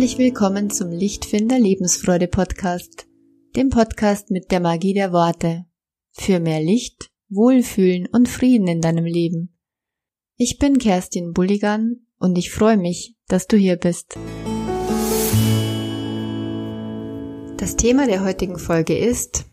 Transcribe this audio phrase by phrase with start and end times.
[0.00, 3.06] Herzlich willkommen zum Lichtfinder Lebensfreude Podcast,
[3.54, 5.66] dem Podcast mit der Magie der Worte.
[6.12, 9.58] Für mehr Licht, Wohlfühlen und Frieden in deinem Leben.
[10.38, 14.18] Ich bin Kerstin Bulligan und ich freue mich, dass du hier bist.
[17.58, 19.44] Das Thema der heutigen Folge ist,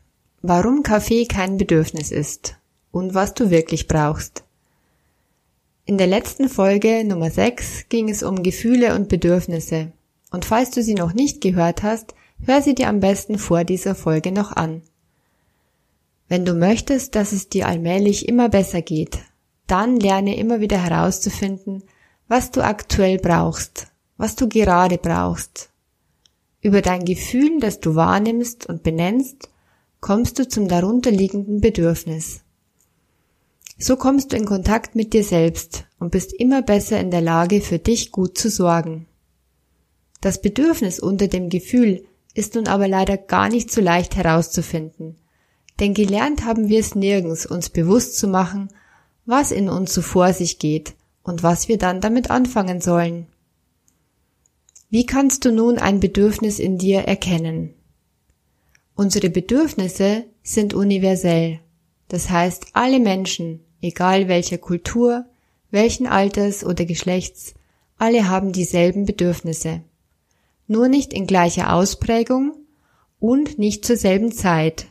[0.42, 2.56] warum Kaffee kein Bedürfnis ist
[2.92, 4.46] und was du wirklich brauchst.
[5.84, 9.92] In der letzten Folge Nummer 6 ging es um Gefühle und Bedürfnisse.
[10.32, 12.14] Und falls du sie noch nicht gehört hast,
[12.46, 14.82] hör sie dir am besten vor dieser Folge noch an.
[16.28, 19.20] Wenn du möchtest, dass es dir allmählich immer besser geht,
[19.66, 21.84] dann lerne immer wieder herauszufinden,
[22.28, 25.70] was du aktuell brauchst, was du gerade brauchst.
[26.62, 29.50] Über dein Gefühl, das du wahrnimmst und benennst,
[30.02, 32.42] kommst du zum darunterliegenden Bedürfnis.
[33.78, 37.62] So kommst du in Kontakt mit dir selbst und bist immer besser in der Lage,
[37.62, 39.06] für dich gut zu sorgen.
[40.22, 45.16] Das Bedürfnis unter dem Gefühl ist nun aber leider gar nicht so leicht herauszufinden,
[45.80, 48.70] denn gelernt haben wir es nirgends, uns bewusst zu machen,
[49.26, 53.28] was in uns so vor sich geht und was wir dann damit anfangen sollen.
[54.90, 57.74] Wie kannst du nun ein Bedürfnis in dir erkennen?
[58.96, 61.60] Unsere Bedürfnisse sind universell.
[62.08, 65.26] Das heißt, alle Menschen, egal welcher Kultur,
[65.70, 67.54] welchen Alters oder Geschlechts,
[67.98, 69.82] alle haben dieselben Bedürfnisse
[70.68, 72.54] nur nicht in gleicher Ausprägung
[73.20, 74.88] und nicht zur selben Zeit.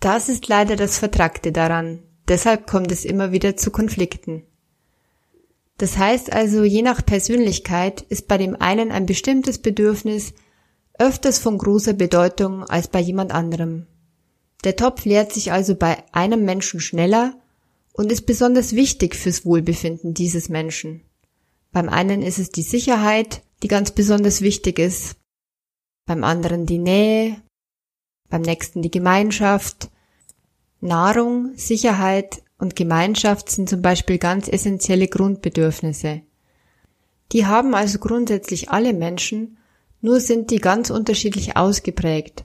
[0.00, 2.02] Das ist leider das Vertragte daran.
[2.28, 4.42] Deshalb kommt es immer wieder zu Konflikten.
[5.78, 10.32] Das heißt also, je nach Persönlichkeit ist bei dem einen ein bestimmtes Bedürfnis
[10.98, 13.86] öfters von großer Bedeutung als bei jemand anderem.
[14.64, 17.34] Der Topf leert sich also bei einem Menschen schneller
[17.92, 21.02] und ist besonders wichtig fürs Wohlbefinden dieses Menschen.
[21.72, 25.16] Beim einen ist es die Sicherheit, die ganz besonders wichtig ist.
[26.06, 27.42] Beim anderen die Nähe,
[28.28, 29.90] beim nächsten die Gemeinschaft.
[30.80, 36.22] Nahrung, Sicherheit und Gemeinschaft sind zum Beispiel ganz essentielle Grundbedürfnisse.
[37.32, 39.58] Die haben also grundsätzlich alle Menschen,
[40.00, 42.44] nur sind die ganz unterschiedlich ausgeprägt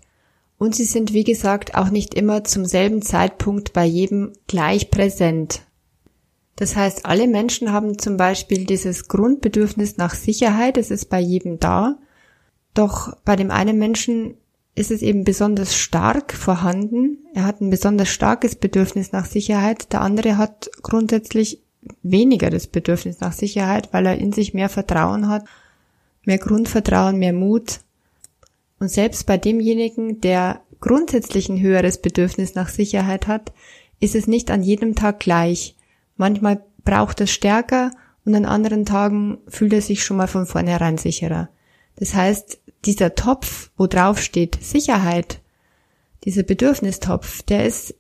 [0.57, 5.61] und sie sind wie gesagt auch nicht immer zum selben Zeitpunkt bei jedem gleich präsent.
[6.61, 11.59] Das heißt, alle Menschen haben zum Beispiel dieses Grundbedürfnis nach Sicherheit, es ist bei jedem
[11.59, 11.97] da.
[12.75, 14.35] Doch bei dem einen Menschen
[14.75, 17.17] ist es eben besonders stark vorhanden.
[17.33, 19.91] Er hat ein besonders starkes Bedürfnis nach Sicherheit.
[19.91, 21.63] Der andere hat grundsätzlich
[22.03, 25.45] weniger das Bedürfnis nach Sicherheit, weil er in sich mehr Vertrauen hat,
[26.25, 27.79] mehr Grundvertrauen, mehr Mut.
[28.79, 33.51] Und selbst bei demjenigen, der grundsätzlich ein höheres Bedürfnis nach Sicherheit hat,
[33.99, 35.75] ist es nicht an jedem Tag gleich.
[36.21, 37.89] Manchmal braucht es stärker
[38.25, 41.49] und an anderen Tagen fühlt er sich schon mal von vornherein sicherer.
[41.95, 45.41] Das heißt, dieser Topf, wo drauf steht Sicherheit,
[46.23, 47.95] dieser Bedürfnistopf, der ist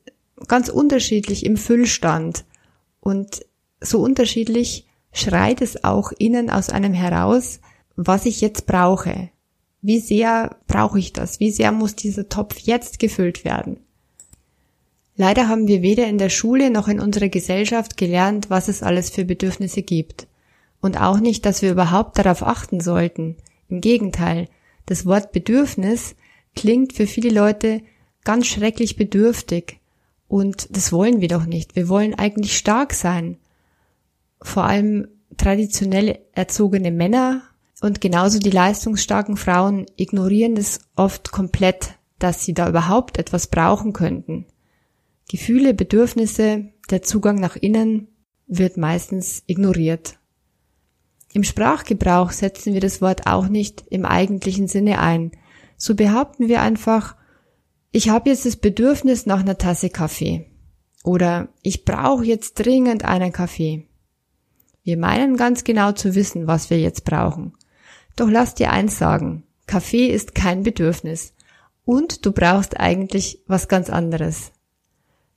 [0.47, 2.45] ganz unterschiedlich im Füllstand
[2.99, 3.43] und
[3.79, 7.59] so unterschiedlich schreit es auch innen aus einem heraus,
[7.95, 9.31] was ich jetzt brauche.
[9.81, 11.39] Wie sehr brauche ich das?
[11.39, 13.79] Wie sehr muss dieser Topf jetzt gefüllt werden?
[15.21, 19.11] Leider haben wir weder in der Schule noch in unserer Gesellschaft gelernt, was es alles
[19.11, 20.25] für Bedürfnisse gibt.
[20.81, 23.35] Und auch nicht, dass wir überhaupt darauf achten sollten.
[23.69, 24.47] Im Gegenteil,
[24.87, 26.15] das Wort Bedürfnis
[26.55, 27.83] klingt für viele Leute
[28.23, 29.79] ganz schrecklich bedürftig.
[30.27, 31.75] Und das wollen wir doch nicht.
[31.75, 33.37] Wir wollen eigentlich stark sein.
[34.41, 35.07] Vor allem
[35.37, 37.43] traditionell erzogene Männer
[37.79, 43.93] und genauso die leistungsstarken Frauen ignorieren es oft komplett, dass sie da überhaupt etwas brauchen
[43.93, 44.47] könnten.
[45.31, 48.09] Gefühle, Bedürfnisse, der Zugang nach innen
[48.47, 50.19] wird meistens ignoriert.
[51.31, 55.31] Im Sprachgebrauch setzen wir das Wort auch nicht im eigentlichen Sinne ein.
[55.77, 57.15] So behaupten wir einfach,
[57.93, 60.51] ich habe jetzt das Bedürfnis nach einer Tasse Kaffee.
[61.05, 63.87] Oder ich brauche jetzt dringend einen Kaffee.
[64.83, 67.53] Wir meinen ganz genau zu wissen, was wir jetzt brauchen.
[68.17, 71.33] Doch lass dir eins sagen, Kaffee ist kein Bedürfnis.
[71.85, 74.51] Und du brauchst eigentlich was ganz anderes.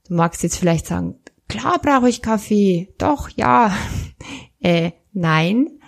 [0.06, 1.16] Du magst jetzt vielleicht sagen,
[1.48, 2.92] klar brauche ich Kaffee.
[2.98, 3.74] Doch, ja.
[4.60, 5.78] äh, nein,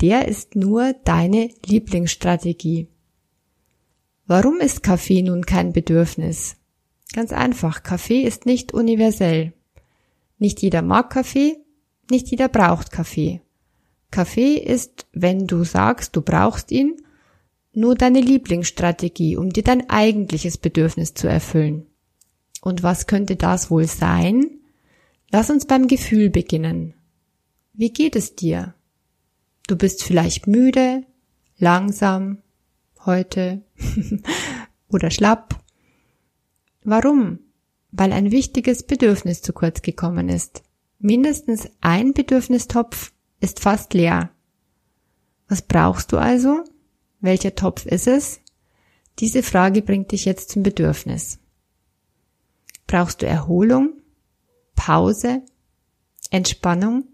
[0.00, 2.88] der ist nur deine Lieblingsstrategie.
[4.26, 6.56] Warum ist Kaffee nun kein Bedürfnis?
[7.12, 9.52] Ganz einfach, Kaffee ist nicht universell.
[10.38, 11.58] Nicht jeder mag Kaffee,
[12.10, 13.42] nicht jeder braucht Kaffee.
[14.10, 16.96] Kaffee ist, wenn du sagst, du brauchst ihn,
[17.72, 21.86] nur deine Lieblingsstrategie, um dir dein eigentliches Bedürfnis zu erfüllen.
[22.60, 24.60] Und was könnte das wohl sein?
[25.30, 26.94] Lass uns beim Gefühl beginnen.
[27.72, 28.74] Wie geht es dir?
[29.66, 31.04] Du bist vielleicht müde,
[31.56, 32.38] langsam,
[33.06, 33.62] heute
[34.88, 35.62] oder schlapp.
[36.82, 37.38] Warum?
[37.92, 40.62] Weil ein wichtiges Bedürfnis zu kurz gekommen ist.
[40.98, 44.30] Mindestens ein Bedürfnistopf ist fast leer.
[45.48, 46.64] Was brauchst du also?
[47.20, 48.40] Welcher Topf ist es?
[49.18, 51.38] Diese Frage bringt dich jetzt zum Bedürfnis.
[52.90, 53.92] Brauchst du Erholung,
[54.74, 55.42] Pause,
[56.32, 57.04] Entspannung?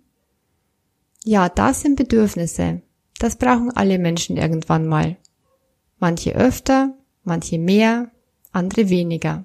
[1.23, 2.81] Ja, das sind Bedürfnisse.
[3.19, 5.19] Das brauchen alle Menschen irgendwann mal.
[5.99, 8.11] Manche öfter, manche mehr,
[8.52, 9.44] andere weniger.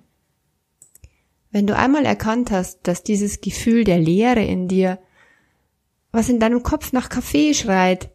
[1.51, 4.99] Wenn du einmal erkannt hast, dass dieses Gefühl der Leere in dir,
[6.13, 8.09] was in deinem Kopf nach Kaffee schreit,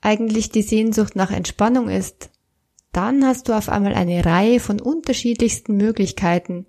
[0.00, 2.30] eigentlich die Sehnsucht nach Entspannung ist,
[2.92, 6.64] dann hast du auf einmal eine Reihe von unterschiedlichsten Möglichkeiten,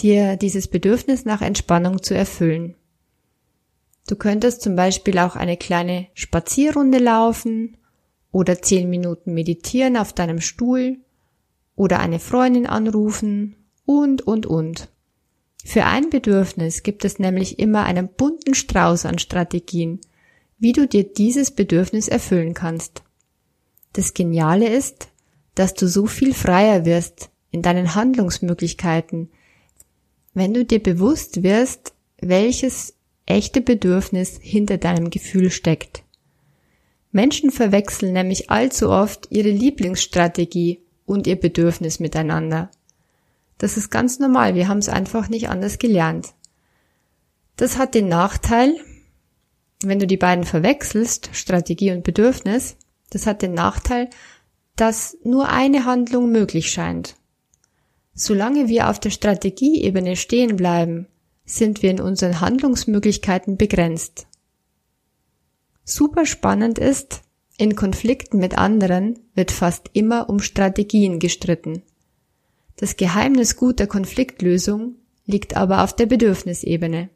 [0.00, 2.74] dir dieses Bedürfnis nach Entspannung zu erfüllen.
[4.06, 7.76] Du könntest zum Beispiel auch eine kleine Spazierrunde laufen
[8.30, 10.98] oder zehn Minuten meditieren auf deinem Stuhl
[11.74, 14.88] oder eine Freundin anrufen und, und, und.
[15.64, 20.00] Für ein Bedürfnis gibt es nämlich immer einen bunten Strauß an Strategien,
[20.58, 23.02] wie du dir dieses Bedürfnis erfüllen kannst.
[23.92, 25.08] Das Geniale ist,
[25.54, 29.30] dass du so viel freier wirst in deinen Handlungsmöglichkeiten,
[30.36, 32.94] wenn du dir bewusst wirst, welches
[33.24, 36.04] echte Bedürfnis hinter deinem Gefühl steckt.
[37.10, 42.70] Menschen verwechseln nämlich allzu oft ihre Lieblingsstrategie und ihr Bedürfnis miteinander.
[43.56, 46.34] Das ist ganz normal, wir haben es einfach nicht anders gelernt.
[47.56, 48.76] Das hat den Nachteil,
[49.82, 52.76] wenn du die beiden verwechselst, Strategie und Bedürfnis,
[53.08, 54.10] das hat den Nachteil,
[54.76, 57.16] dass nur eine Handlung möglich scheint.
[58.18, 61.06] Solange wir auf der Strategieebene stehen bleiben,
[61.44, 64.26] sind wir in unseren Handlungsmöglichkeiten begrenzt.
[65.84, 67.20] Super spannend ist,
[67.58, 71.82] in Konflikten mit anderen wird fast immer um Strategien gestritten.
[72.76, 74.96] Das Geheimnis guter Konfliktlösung
[75.26, 77.10] liegt aber auf der Bedürfnisebene.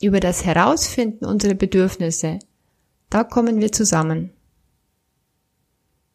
[0.00, 2.38] Über das Herausfinden unserer Bedürfnisse,
[3.10, 4.30] da kommen wir zusammen.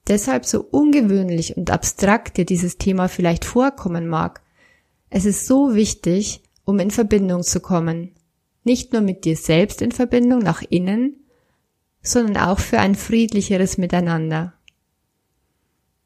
[0.08, 4.42] Deshalb so ungewöhnlich und abstrakt dir dieses Thema vielleicht vorkommen mag,
[5.10, 8.12] es ist so wichtig, um in Verbindung zu kommen.
[8.64, 11.16] Nicht nur mit dir selbst in Verbindung nach innen,
[12.02, 14.54] sondern auch für ein friedlicheres Miteinander.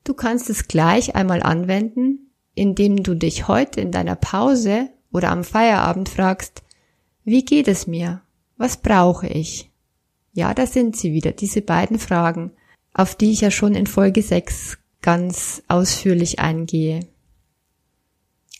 [0.03, 5.43] Du kannst es gleich einmal anwenden, indem du dich heute in deiner Pause oder am
[5.43, 6.63] Feierabend fragst,
[7.23, 8.21] wie geht es mir?
[8.57, 9.71] Was brauche ich?
[10.33, 12.51] Ja, da sind sie wieder, diese beiden Fragen,
[12.93, 17.07] auf die ich ja schon in Folge 6 ganz ausführlich eingehe.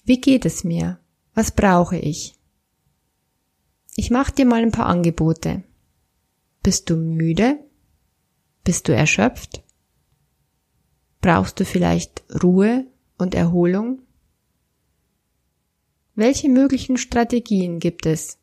[0.06, 1.00] Wie geht es mir?
[1.34, 2.36] Was brauche ich?
[3.96, 5.64] Ich mache dir mal ein paar Angebote.
[6.64, 7.60] Bist du müde?
[8.64, 9.64] Bist du erschöpft?
[11.22, 12.88] Brauchst du vielleicht Ruhe
[13.18, 14.02] und Erholung?
[16.16, 18.38] Welche möglichen Strategien gibt es,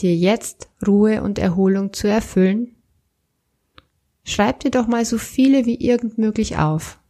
[0.00, 2.76] dir jetzt Ruhe und Erholung zu erfüllen?
[4.30, 7.00] Schreib dir doch mal so viele wie irgend möglich auf.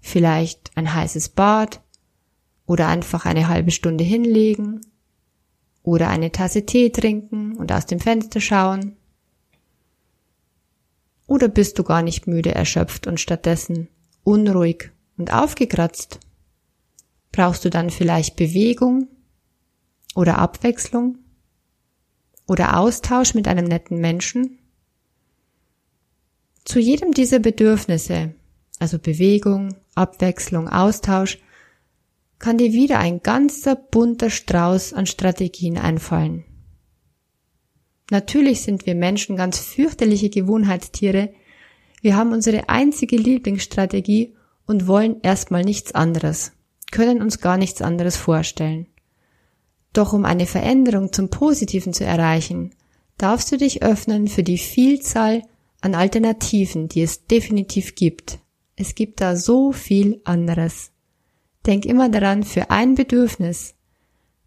[0.00, 1.82] Vielleicht ein heißes Bad
[2.66, 4.80] oder einfach eine halbe Stunde hinlegen
[5.82, 8.96] oder eine Tasse Tee trinken und aus dem Fenster schauen.
[11.26, 13.88] Oder bist du gar nicht müde, erschöpft und stattdessen
[14.24, 16.20] unruhig und aufgekratzt?
[17.32, 19.08] Brauchst du dann vielleicht Bewegung
[20.14, 21.18] oder Abwechslung?
[22.48, 24.57] oder Austausch mit einem netten Menschen?
[26.68, 28.34] Zu jedem dieser Bedürfnisse,
[28.78, 31.38] also Bewegung, Abwechslung, Austausch,
[32.38, 36.44] kann dir wieder ein ganzer bunter Strauß an Strategien einfallen.
[38.10, 41.32] Natürlich sind wir Menschen ganz fürchterliche Gewohnheitstiere.
[42.02, 44.34] Wir haben unsere einzige Lieblingsstrategie
[44.66, 46.52] und wollen erstmal nichts anderes,
[46.90, 48.88] können uns gar nichts anderes vorstellen.
[49.94, 52.74] Doch um eine Veränderung zum Positiven zu erreichen,
[53.16, 55.44] darfst du dich öffnen für die Vielzahl
[55.80, 58.38] an Alternativen, die es definitiv gibt.
[58.76, 60.92] Es gibt da so viel anderes.
[61.66, 63.74] Denk immer daran, für ein Bedürfnis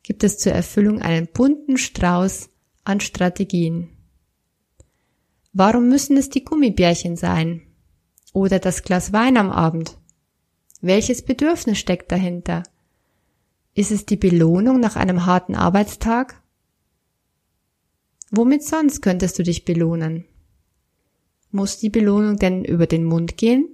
[0.04, 2.50] gibt es zur Erfüllung einen bunten Strauß
[2.84, 3.90] an Strategien.
[5.54, 7.62] Warum müssen es die Gummibärchen sein?
[8.34, 9.98] Oder das Glas Wein am Abend?
[10.80, 12.64] Welches Bedürfnis steckt dahinter?
[13.74, 16.42] Ist es die Belohnung nach einem harten Arbeitstag?
[18.32, 20.26] Womit sonst könntest du dich belohnen?
[21.52, 23.68] Muss die Belohnung denn über den Mund gehen?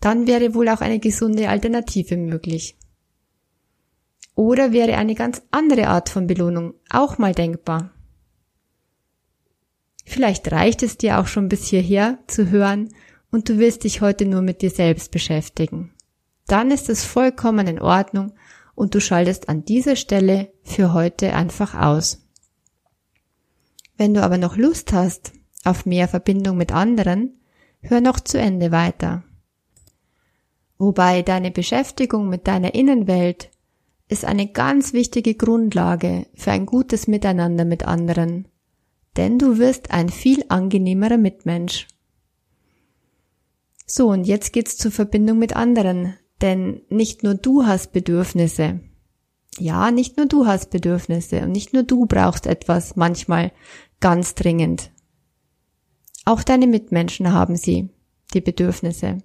[0.00, 2.76] Dann wäre wohl auch eine gesunde Alternative möglich.
[4.34, 7.92] Oder wäre eine ganz andere Art von Belohnung auch mal denkbar?
[10.04, 12.88] Vielleicht reicht es dir auch schon bis hierher zu hören
[13.30, 15.94] und du willst dich heute nur mit dir selbst beschäftigen.
[16.46, 18.32] Dann ist es vollkommen in Ordnung
[18.74, 22.26] und du schaltest an dieser Stelle für heute einfach aus.
[23.96, 25.32] Wenn du aber noch Lust hast
[25.64, 27.40] auf mehr Verbindung mit anderen,
[27.80, 29.22] hör noch zu Ende weiter.
[30.78, 33.50] Wobei deine Beschäftigung mit deiner Innenwelt
[34.08, 38.48] ist eine ganz wichtige Grundlage für ein gutes Miteinander mit anderen,
[39.16, 41.86] denn du wirst ein viel angenehmerer Mitmensch.
[43.86, 48.80] So, und jetzt geht's zur Verbindung mit anderen, denn nicht nur du hast Bedürfnisse.
[49.58, 53.52] Ja, nicht nur du hast Bedürfnisse und nicht nur du brauchst etwas manchmal
[54.00, 54.90] ganz dringend.
[56.24, 57.90] Auch deine Mitmenschen haben sie,
[58.34, 59.18] die Bedürfnisse.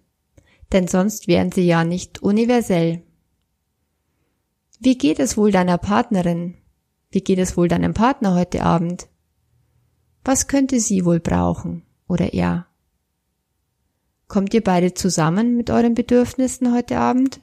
[0.72, 3.04] Denn sonst wären sie ja nicht universell.
[4.80, 6.56] Wie geht es wohl deiner Partnerin?
[7.10, 9.08] Wie geht es wohl deinem Partner heute Abend?
[10.24, 12.68] Was könnte sie wohl brauchen oder er?
[14.28, 17.40] Kommt ihr beide zusammen mit euren Bedürfnissen heute Abend?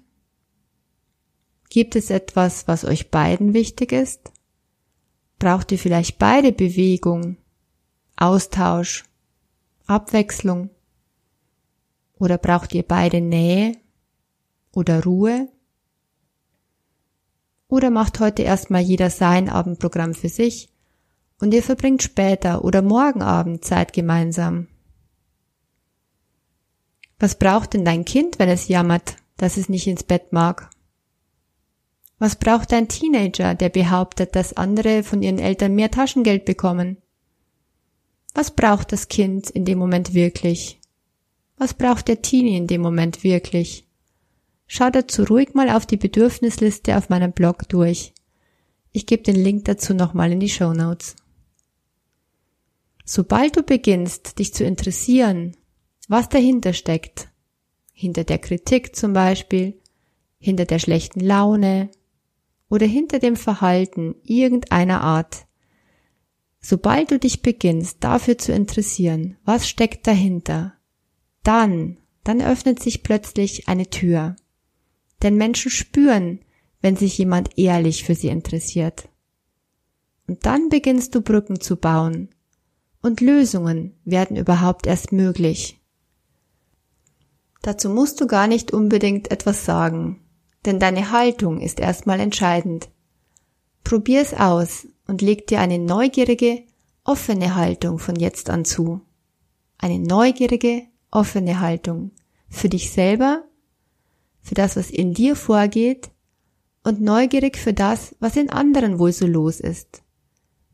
[1.71, 4.33] Gibt es etwas, was euch beiden wichtig ist?
[5.39, 7.39] Braucht ihr vielleicht beide Bewegung,
[8.17, 9.05] Austausch,
[9.87, 10.71] Abwechslung?
[12.19, 13.77] Oder braucht ihr beide Nähe
[14.73, 15.49] oder Ruhe?
[17.69, 20.71] Oder macht heute erstmal jeder sein Abendprogramm für sich
[21.39, 24.69] und ihr verbringt später oder morgen Abend Zeit gemeinsam?
[27.19, 30.71] Was braucht denn dein Kind, wenn es jammert, dass es nicht ins Bett mag?
[32.19, 36.97] Was braucht dein Teenager, der behauptet, dass andere von ihren Eltern mehr Taschengeld bekommen?
[38.35, 40.81] Was braucht das Kind in dem Moment wirklich?
[41.57, 43.87] Was braucht der Teenie in dem Moment wirklich?
[44.67, 48.13] Schau dazu ruhig mal auf die Bedürfnisliste auf meinem Blog durch.
[48.91, 51.15] Ich gebe den Link dazu nochmal in die Show Notes.
[53.05, 55.57] Sobald du beginnst, dich zu interessieren,
[56.09, 57.29] was dahinter steckt.
[57.93, 59.81] Hinter der Kritik zum Beispiel,
[60.39, 61.91] hinter der schlechten Laune
[62.69, 65.47] oder hinter dem Verhalten irgendeiner Art.
[66.67, 70.73] Sobald du dich beginnst, dafür zu interessieren, was steckt dahinter,
[71.43, 74.35] dann, dann öffnet sich plötzlich eine Tür.
[75.23, 76.41] Denn Menschen spüren,
[76.81, 79.11] wenn sich jemand ehrlich für sie interessiert.
[80.27, 82.31] Und dann beginnst du Brücken zu bauen.
[83.03, 85.79] Und Lösungen werden überhaupt erst möglich.
[87.61, 90.23] Dazu musst du gar nicht unbedingt etwas sagen,
[90.65, 92.89] denn deine Haltung ist erstmal entscheidend.
[93.85, 96.63] Probier's aus und leg dir eine neugierige,
[97.05, 99.01] offene Haltung von jetzt an zu.
[99.79, 102.13] Eine neugierige, offene Haltung
[102.49, 103.45] für dich selber,
[104.41, 106.11] für das, was in dir vorgeht
[106.83, 110.03] und neugierig für das, was in anderen wohl so los ist.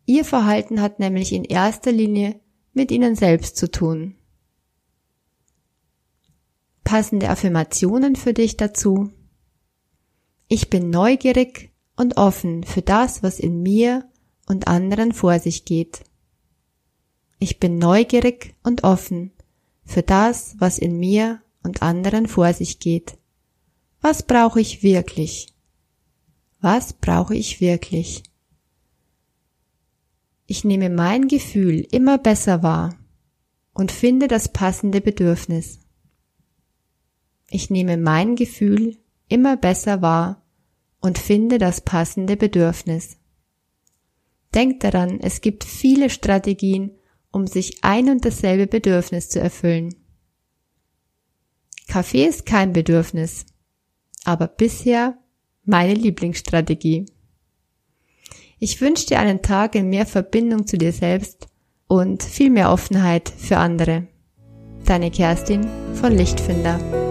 [0.06, 2.40] Ihr Verhalten hat nämlich in erster Linie
[2.72, 4.16] mit ihnen selbst zu tun
[6.90, 9.12] passende Affirmationen für dich dazu.
[10.48, 14.09] Ich bin neugierig und offen für das, was in mir
[14.50, 16.02] und anderen vor sich geht.
[17.38, 19.30] Ich bin neugierig und offen
[19.84, 23.16] für das, was in mir und anderen vor sich geht.
[24.00, 25.54] Was brauche ich wirklich?
[26.60, 28.24] Was brauche ich wirklich?
[30.46, 32.98] Ich nehme mein Gefühl immer besser wahr
[33.72, 35.78] und finde das passende Bedürfnis.
[37.48, 40.42] Ich nehme mein Gefühl immer besser wahr
[41.00, 43.19] und finde das passende Bedürfnis.
[44.54, 46.92] Denk daran, es gibt viele Strategien,
[47.30, 49.94] um sich ein und dasselbe Bedürfnis zu erfüllen.
[51.86, 53.46] Kaffee ist kein Bedürfnis,
[54.24, 55.18] aber bisher
[55.64, 57.06] meine Lieblingsstrategie.
[58.58, 61.48] Ich wünsche dir einen Tag in mehr Verbindung zu dir selbst
[61.86, 64.06] und viel mehr Offenheit für andere.
[64.84, 67.09] Deine Kerstin von Lichtfinder.